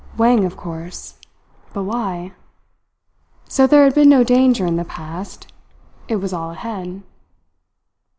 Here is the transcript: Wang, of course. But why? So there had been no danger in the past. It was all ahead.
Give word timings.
Wang, 0.17 0.45
of 0.45 0.57
course. 0.57 1.19
But 1.73 1.83
why? 1.83 2.31
So 3.47 3.67
there 3.67 3.83
had 3.83 3.93
been 3.93 4.09
no 4.09 4.23
danger 4.23 4.65
in 4.65 4.75
the 4.77 4.83
past. 4.83 5.53
It 6.07 6.15
was 6.15 6.33
all 6.33 6.49
ahead. 6.53 7.03